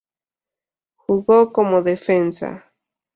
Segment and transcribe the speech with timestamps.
[0.95, 2.73] Jugó como defensa.